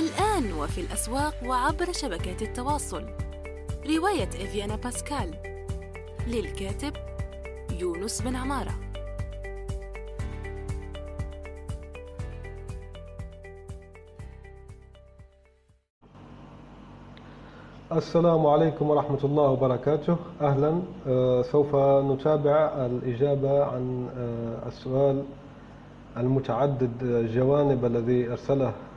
[0.00, 3.04] الآن وفي الأسواق وعبر شبكات التواصل.
[3.86, 5.34] رواية إفيانا باسكال.
[6.26, 6.92] للكاتب
[7.80, 8.74] يونس بن عمارة.
[17.92, 20.16] السلام عليكم ورحمة الله وبركاته.
[20.40, 20.82] أهلا.
[21.08, 21.76] آه، سوف
[22.12, 25.24] نتابع الإجابة عن آه، السؤال
[26.16, 28.89] المتعدد الجوانب الذي أرسله آه،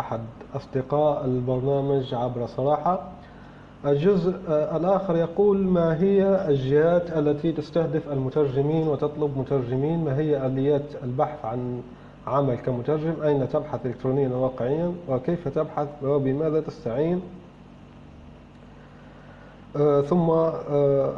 [0.00, 0.20] أحد
[0.56, 3.02] أصدقاء البرنامج عبر صراحة.
[3.86, 11.44] الجزء الآخر يقول ما هي الجهات التي تستهدف المترجمين وتطلب مترجمين؟ ما هي آليات البحث
[11.44, 11.82] عن
[12.26, 17.22] عمل كمترجم؟ أين تبحث إلكترونيا وواقعيا وكيف تبحث؟ وبماذا تستعين؟
[19.76, 21.12] آه، ثم آه،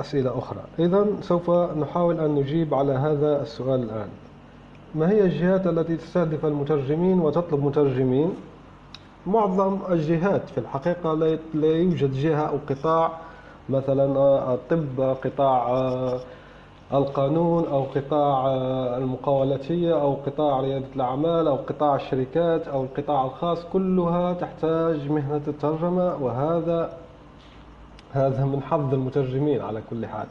[0.00, 0.60] أسئلة أخرى.
[0.78, 4.08] إذا سوف نحاول أن نجيب على هذا السؤال الآن.
[4.94, 8.30] ما هي الجهات التي تستهدف المترجمين وتطلب مترجمين؟
[9.26, 11.14] معظم الجهات في الحقيقة
[11.54, 13.12] لا يوجد جهة أو قطاع
[13.68, 15.68] مثلا آه، الطب قطاع
[16.92, 18.54] القانون أو قطاع
[18.96, 23.64] المقاولاتية أو قطاع ريادة الأعمال أو قطاع الشركات أو القطاع الخاص.
[23.64, 26.98] كلها تحتاج مهنة الترجمة وهذا
[28.12, 30.26] هذا من حظ المترجمين على كل حال.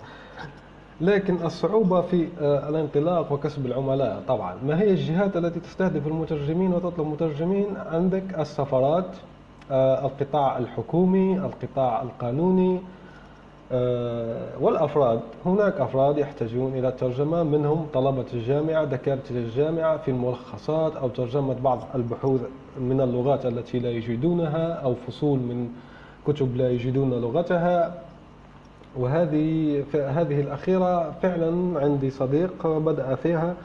[1.01, 4.55] لكن الصعوبة في آه، الانطلاق وكسب العملاء طبعا.
[4.67, 9.05] ما هي الجهات التي تستهدف المترجمين وتطلب مترجمين؟ عندك السفارات
[9.71, 12.79] آه، القطاع الحكومي القطاع القانوني
[13.71, 15.19] آه، والأفراد.
[15.45, 21.79] هناك أفراد يحتاجون إلى الترجمة منهم طلبة الجامعة دكاترة الجامعة في الملخصات أو ترجمة بعض
[21.95, 22.41] البحوث
[22.79, 25.69] من اللغات التي لا يجدونها أو فصول من
[26.27, 28.04] كتب لا يجدون لغتها.
[28.97, 33.55] وهذه هذه الأخيرة فعلا عندي صديق بدأ فيها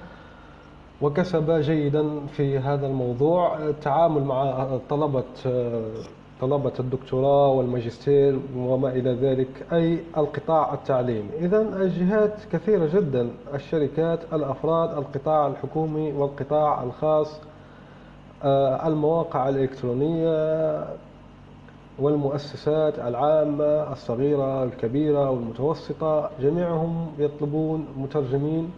[1.02, 3.58] وكسب جيدا في هذا الموضوع.
[3.58, 5.24] التعامل مع طلبة
[6.40, 11.28] طلبة الدكتوراه والماجستير وما إلى ذلك أي القطاع التعليمي.
[11.38, 17.40] إذا الجهات كثيرة جدا الشركات الأفراد القطاع الحكومي والقطاع الخاص
[18.44, 20.84] آه، المواقع الإلكترونية
[22.00, 28.70] والمؤسسات العامة الصغيرة الكبيرة والمتوسطة جميعهم يطلبون مترجمين.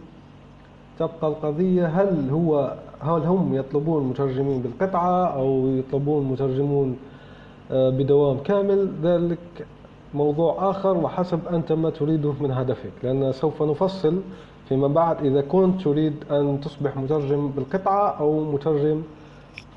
[0.99, 6.97] تبقى القضية هل هو هل هم يطلبون مترجمين بالقطعة أو يطلبون مترجمون
[7.71, 9.67] آه، بدوام كامل؟ ذلك
[10.13, 14.21] موضوع آخر وحسب أنت ما تريده من هدفك لأن سوف نفصل
[14.69, 19.01] فيما بعد إذا كنت تريد أن تصبح مترجم بالقطعة أو مترجم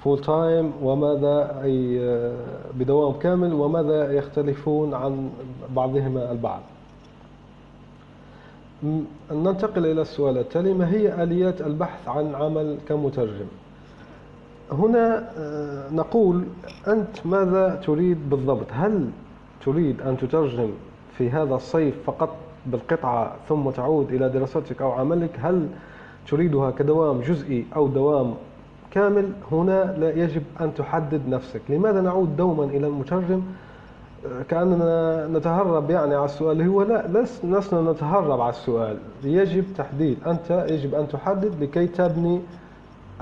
[0.05, 2.35] full time وماذا أي آه،
[2.75, 5.31] بدوام كامل وماذا يختلفون عن
[5.77, 6.61] بعضهما البعض.
[9.33, 13.47] ننتقل إلى السؤال التالي ما هي آليات البحث عن عمل كمترجم؟
[14.73, 16.45] هنا آه، نقول
[16.89, 19.11] أنت ماذا تريد بالضبط؟ هل
[19.65, 20.71] تريد أن تترجم
[21.19, 25.69] في هذا الصيف فقط بالقطعة ثم تعود إلى دراستك أو عملك؟ هل
[26.29, 28.35] تريدها كدوام جزئي أو دوام
[28.97, 31.61] كامل هنا لا يجب أن تحدد نفسك.
[31.69, 33.43] لماذا نعود دوما إلى المترجم؟
[34.49, 36.63] كأننا نتهرب يعني على السؤال.
[36.63, 38.97] هو لا لسنا نتهرب على السؤال.
[39.25, 40.19] يجب تحديد.
[40.27, 42.41] أنت يجب أن تحدد لكي تبني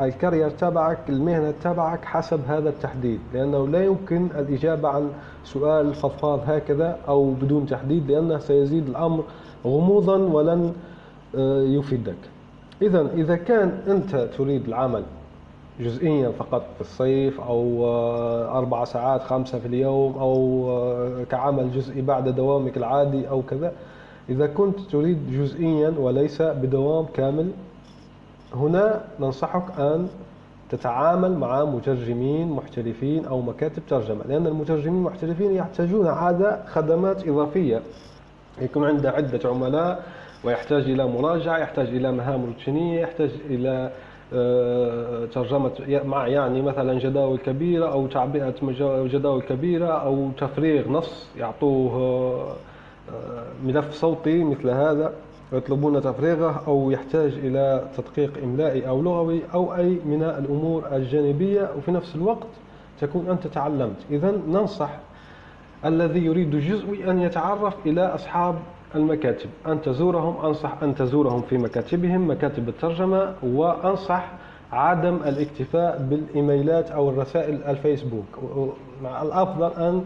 [0.01, 3.21] الكارير تبعك المهنة تبعك حسب هذا التحديد.
[3.35, 5.11] لأنه لا يمكن الإجابة عن
[5.45, 9.25] سؤال فضفاض هكذا أو بدون تحديد لأنه سيزيد الأمر
[9.65, 10.73] غموضا ولن
[11.37, 12.17] آه، يفيدك.
[12.83, 15.03] إذا إذا كان أنت تريد العمل
[15.81, 22.03] جزئيا فقط في الصيف أو آه، أربع ساعات خمسة في اليوم أو آه، كعمل جزئي
[22.03, 23.73] بعد دوامك العادي أو كذا.
[24.29, 27.51] إذا كنت تريد جزئيا وليس بدوام كامل
[28.55, 30.09] هنا ننصحك أن
[30.71, 37.81] تتعامل مع مترجمين محترفين أو مكاتب ترجمة لأن المترجمين المحترفين يحتاجون عادة خدمات إضافية.
[38.61, 40.05] يكون عنده عدة عملاء
[40.45, 43.31] ويحتاج إلى مراجعة يحتاج إلى مهام روتينية يحتاج
[43.67, 43.91] آه،
[45.33, 45.71] ترجمة
[46.05, 48.55] مع يعني مثلا جداول كبيرة أو تعبئة
[48.85, 51.93] جداول كبيرة أو تفريغ نص يعطوه
[53.13, 55.13] آه، ملف صوتي مثل هذا
[55.53, 61.91] يطلبون تفريغه أو يحتاج إلى تدقيق إملائي أو لغوي أو أي من الأمور الجانبية وفي
[61.91, 62.47] نفس الوقت
[63.01, 63.97] تكون أنت تعلمت.
[64.11, 64.91] إذا ننصح
[65.85, 68.55] الذي يريد جزء أن يتعرف إلى أصحاب
[68.95, 69.51] المكاتب.
[69.67, 74.33] أن تزورهم أنصح أن تزورهم في مكاتبهم مكاتب الترجمة وأنصح
[74.73, 78.25] عدم الاكتفاء بالإيميلات أو الرسائل الفيسبوك.
[79.03, 80.05] مع الأفضل أن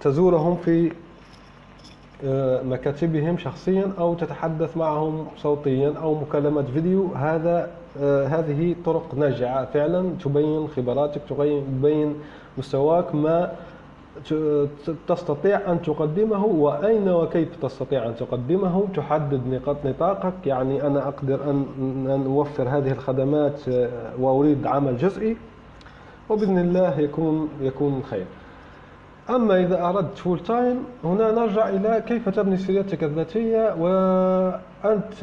[0.00, 0.92] تزورهم في
[2.24, 7.14] آه، مكاتبهم شخصيا أو تتحدث معهم صوتيا أو مكالمات فيديو.
[7.14, 7.70] هذا
[8.00, 12.14] آه، هذه طرق ناجعة فعلا تبين خبراتك تبين
[12.58, 13.52] مستواك ما
[15.08, 20.46] تستطيع أن تقدمه وأين وكيف تستطيع أن تقدمه؟ تحدد نقاط نطاقك.
[20.46, 25.36] يعني أنا أقدر أن أوفر هذه الخدمات آه، وأريد عمل جزئي
[26.28, 28.26] وبإذن الله يكون يكون خير.
[29.30, 35.14] أما إذا أردت full time هنا نرجع إلى كيف تبني سيرتك الذاتية وأنت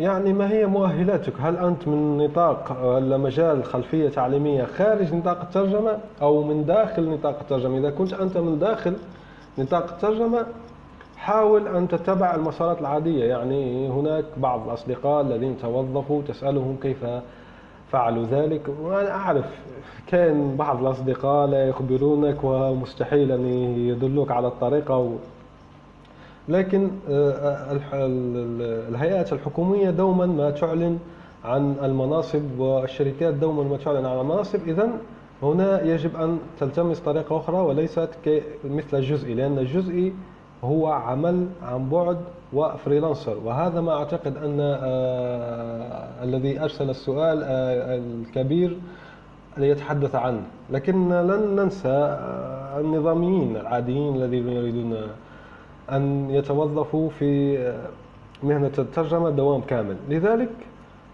[0.00, 5.98] يعني ما هي مؤهلاتك؟ هل أنت من نطاق ولا مجال خلفية تعليمية خارج نطاق الترجمة
[6.22, 8.96] أو من داخل نطاق الترجمة؟ إذا كنت أنت من داخل
[9.58, 10.46] نطاق الترجمة
[11.16, 13.24] حاول أن تتبع المسارات العادية.
[13.24, 17.06] يعني هناك بعض الأصدقاء الذين توظفوا تسألهم كيف
[17.92, 18.62] فعلوا ذلك.
[18.82, 19.44] وأنا أعرف
[20.06, 23.46] كان بعض الأصدقاء لا يخبرونك ومستحيل أن
[23.88, 25.12] يدلوك على الطريقة
[26.50, 27.78] لكن آه،
[28.88, 30.98] الهيئات الحكومية دوما ما تعلن
[31.44, 34.68] عن المناصب والشركات دوما ما تعلن عن المناصب.
[34.68, 34.88] إذا
[35.42, 38.08] هنا يجب أن تلتمس طريقة أخرى وليست
[38.64, 40.12] مثل الجزئي لأن الجزئي
[40.64, 42.16] هو عمل عن بعد
[42.52, 43.36] وفريلانسر.
[43.44, 48.76] وهذا ما أعتقد أن آه الذي أرسل السؤال آه الكبير
[49.56, 50.42] ليتحدث عنه.
[50.70, 54.96] لكن لن ننسى آه النظاميين العاديين الذين يريدون
[55.96, 57.58] أن يتوظفوا في
[58.42, 59.96] مهنة الترجمة دوام كامل.
[60.08, 60.50] لذلك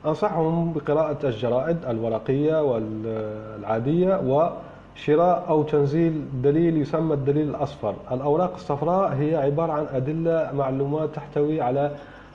[0.06, 7.94] أنصحهم بقراءة الجرائد الورقية والعادية وشراء أو تنزيل دليل يسمى الدليل الأصفر.
[8.12, 11.90] الأوراق الصفراء هي عبارة عن أدلة معلومات تحتوي على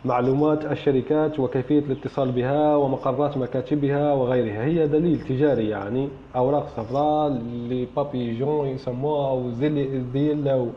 [0.05, 4.63] معلومات الشركات وكيفية الاتصال بها ومقرات مكاتبها وغيرها.
[4.63, 10.67] هي دليل تجاري يعني أوراق صفراء les pages jaunes يسموها أو the yellow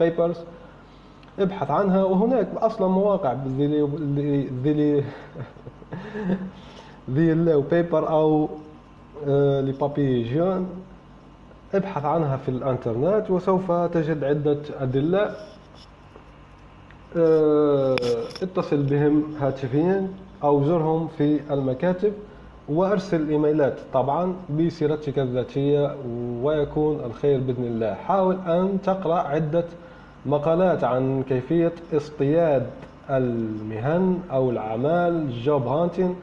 [0.00, 0.36] papers
[1.40, 3.36] ابحث عنها وهناك أصلا مواقع
[4.64, 8.48] the yellow paper أو
[9.28, 10.68] آه، les pages jaunes
[11.74, 15.30] ابحث عنها في الإنترنت وسوف تجد عدة أدلة
[17.16, 17.96] آه،
[18.42, 20.08] اتصل بهم هاتفيا
[20.44, 22.12] أو زرهم في المكاتب
[22.68, 23.78] وأرسل إيميلات.
[23.92, 25.96] طبعا بسيرتك الذاتية
[26.42, 27.94] ويكون الخير بإذن الله.
[27.94, 29.64] حاول أن تقرأ عدة
[30.26, 32.66] مقالات عن كيفية اصطياد
[33.10, 36.16] المهن أو الأعمال جوب هانتين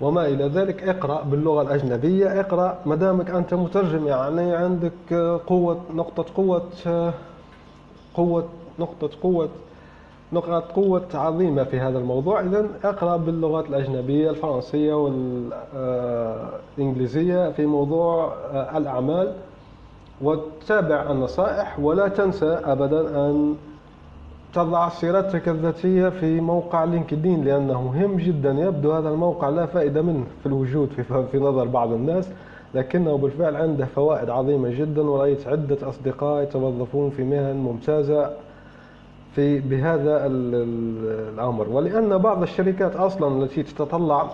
[0.00, 0.88] وما إلى ذلك.
[0.88, 5.14] اقرأ باللغة الأجنبية اقرأ مدامك أنت مترجم يعني عندك
[5.46, 6.62] قوة نقطة قوة
[8.14, 8.44] قوة
[8.78, 9.48] نقطة قوة
[10.32, 12.40] نقاط قوة عظيمة في هذا الموضوع.
[12.40, 14.94] إذا اقرأ باللغات الأجنبية الفرنسية
[16.78, 18.34] والإنجليزية في موضوع
[18.76, 19.32] الأعمال.
[20.22, 23.54] وتتابع النصائح ولا تنسى أبدا أن
[24.54, 28.52] تضع سيرتك الذاتية في موقع لينكدين لأنه مهم جدا.
[28.52, 32.28] يبدو هذا الموقع لا فائدة منه في الوجود في, في نظر بعض الناس
[32.74, 38.30] لكنه بالفعل عنده فوائد عظيمة جدا ورأيت عدة أصدقاء يتوظفون في مهن ممتازة
[39.34, 41.68] في بهذا الأمر.
[41.68, 44.30] ولأن بعض الشركات أصلا التي تتطلع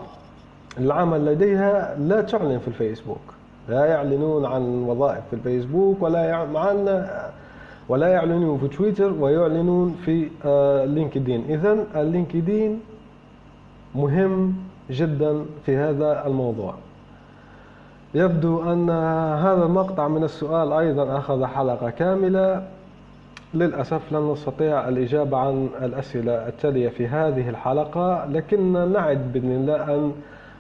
[0.79, 3.42] العمل لديها لا تعلن في الفيسبوك.
[3.69, 7.31] لا يعلنون عن وظائف في الفيسبوك ولا معنا
[7.89, 11.45] ولا يعلنون في تويتر ويعلنون في آه، LinkedIn.
[11.49, 12.81] إذا ال LinkedIn
[13.95, 14.55] مهم
[14.91, 16.75] جدا في هذا الموضوع.
[18.15, 18.91] يبدو أن
[19.41, 22.67] هذا المقطع من السؤال أيضا أخذ حلقة كاملة.
[23.55, 30.13] للأسف لن نستطيع الإجابة عن الأسئلة التالية في هذه الحلقة لكن نعد بإذن الله أن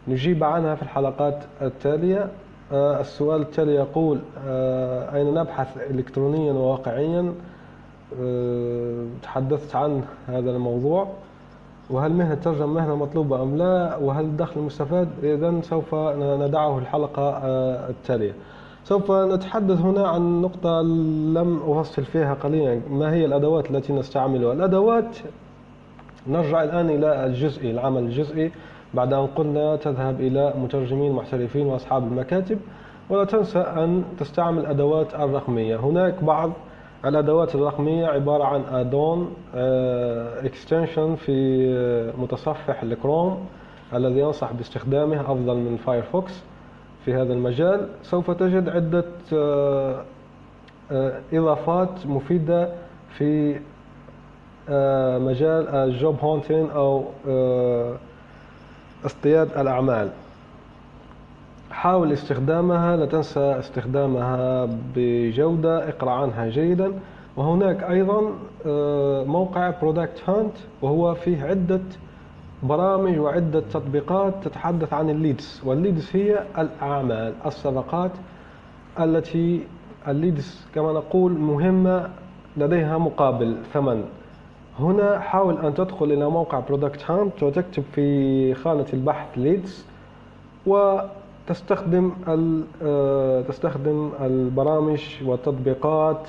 [0.08, 2.28] نجيب عنها في الحلقات التالية.
[2.72, 7.32] السؤال التالي يقول آه، أين نبحث إلكترونيا وواقعيا؟
[8.20, 11.08] آه، تحدثت عن هذا الموضوع.
[11.90, 17.38] وهل مهنة ترجمة مهنة مطلوبة أم لا؟ وهل الدخل مستفاد؟ إذا سوف ندعه الحلقة
[17.88, 18.32] التالية.
[18.84, 20.80] سوف نتحدث هنا عن نقطة
[21.32, 22.80] لم أفصل فيها قليلا.
[22.90, 25.16] ما هي الأدوات التي نستعملها؟ الأدوات
[26.26, 28.52] نرجع الآن إلى الجزئي العمل الجزئي.
[28.94, 32.58] بعد أن قلنا تذهب إلى مترجمين محترفين وأصحاب المكاتب
[33.10, 35.76] ولا تنسى أن تستعمل الأدوات الرقمية.
[35.76, 36.52] هناك بعض
[37.04, 39.34] الأدوات الرقمية عبارة عن add-on
[40.44, 43.46] extension في آه، متصفح الكروم
[43.94, 46.42] الذي أنصح باستخدامه أفضل من Firefox
[47.04, 47.88] في هذا المجال.
[48.02, 50.04] سوف تجد عدة آه،
[50.92, 52.68] آه، إضافات مفيدة
[53.18, 53.60] في
[55.18, 57.04] مجال ال job hunting أو
[59.06, 60.10] اصطياد الأعمال.
[61.70, 66.92] حاول استخدامها لا تنسى استخدامها بجودة اقرأ عنها جيدا.
[67.36, 68.32] وهناك أيضا
[68.66, 71.80] آه، موقع Product Hunt وهو فيه عدة
[72.62, 75.62] برامج وعدة تطبيقات تتحدث عن ال leads.
[75.64, 78.10] وال leads هي الأعمال الصفقات
[79.00, 79.60] التي
[80.08, 82.10] ال leads كما نقول مهمة
[82.56, 84.04] لديها مقابل ثمن.
[84.80, 89.86] هنا حاول أن تدخل إلى موقع Product Hunt وتكتب في خانة البحث leads
[90.66, 92.12] وتستخدم
[92.82, 96.28] آه، تستخدم البرامج والتطبيقات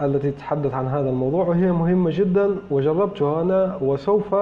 [0.00, 4.34] التي تتحدث عن هذا الموضوع وهي مهمة جدا وجربتها أنا وسوف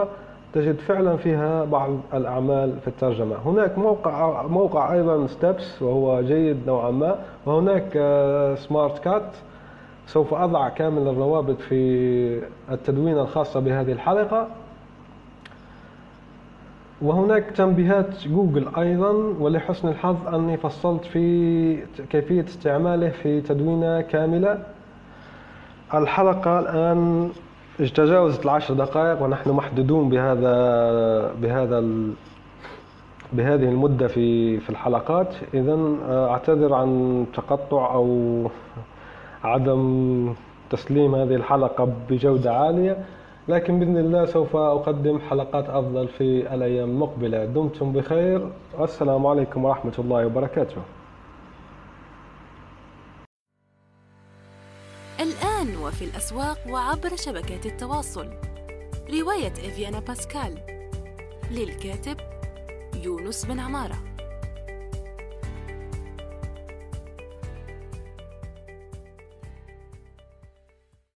[0.53, 3.37] تجد فعلا فيها بعض الأعمال في الترجمة.
[3.47, 7.89] هناك موقع موقع أيضا Stepes وهو جيد نوعا ما وهناك
[8.59, 9.37] سمارت آه، كات
[10.07, 14.49] سوف أضع كامل الروابط في التدوين الخاصة بهذه الحلقة.
[17.03, 19.11] وهناك تنبيهات جوجل أيضا
[19.41, 21.77] ولحسن الحظ أني فصلت في
[22.11, 24.63] كيفية استعماله في تدوينة كاملة.
[25.95, 27.31] الحلقة الآن
[27.79, 30.55] تجاوزت العشر دقائق ونحن محدودون بهذا
[31.43, 31.85] بهذا
[33.33, 35.35] بهذه المدة في في الحلقات.
[35.55, 38.49] إذا أعتذر عن تقطع أو
[39.45, 40.35] عدم
[40.71, 43.05] تسليم هذه الحلقة بجودة عالية
[43.49, 47.45] لكن بإذن الله سوف أقدم حلقات أفضل في الأيام المقبلة.
[47.45, 48.53] دمتم بخير.
[48.79, 50.83] والسلام عليكم ورحمة الله وبركاته.
[55.21, 58.27] الآن وفي الأسواق وعبر شبكات التواصل.
[59.21, 60.59] رواية إفيانا باسكال.
[61.51, 62.17] للكاتب
[63.05, 64.06] يونس بن عمارة.